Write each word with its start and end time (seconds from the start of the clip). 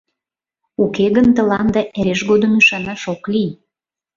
Уке 0.83 1.05
гын 1.15 1.27
тыланда 1.35 1.81
эреж 1.97 2.21
годым 2.29 2.51
ӱшанаш 2.59 3.01
ок 3.13 3.21
лий. 3.31 3.51